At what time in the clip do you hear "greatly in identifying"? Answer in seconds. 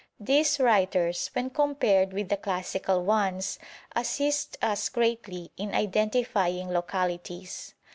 4.89-6.71